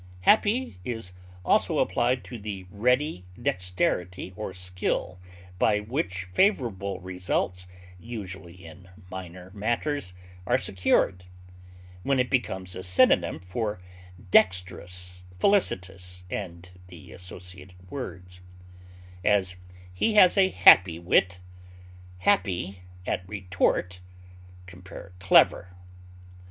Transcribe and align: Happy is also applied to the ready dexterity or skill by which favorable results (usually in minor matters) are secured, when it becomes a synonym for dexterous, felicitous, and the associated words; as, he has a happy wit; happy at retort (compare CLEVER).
Happy 0.21 0.79
is 0.83 1.13
also 1.45 1.77
applied 1.77 2.23
to 2.23 2.39
the 2.39 2.65
ready 2.71 3.23
dexterity 3.39 4.33
or 4.35 4.51
skill 4.51 5.19
by 5.59 5.77
which 5.79 6.23
favorable 6.33 6.99
results 7.01 7.67
(usually 7.99 8.65
in 8.65 8.89
minor 9.11 9.51
matters) 9.53 10.15
are 10.47 10.57
secured, 10.57 11.25
when 12.01 12.17
it 12.17 12.31
becomes 12.31 12.75
a 12.75 12.81
synonym 12.81 13.39
for 13.39 13.79
dexterous, 14.31 15.23
felicitous, 15.39 16.23
and 16.31 16.71
the 16.87 17.11
associated 17.11 17.75
words; 17.91 18.41
as, 19.23 19.55
he 19.93 20.15
has 20.15 20.35
a 20.35 20.49
happy 20.49 20.97
wit; 20.97 21.39
happy 22.17 22.81
at 23.05 23.21
retort 23.29 23.99
(compare 24.65 25.11
CLEVER). 25.19 25.75